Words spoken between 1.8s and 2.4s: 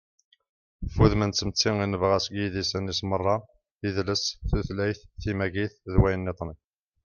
i nebɣa seg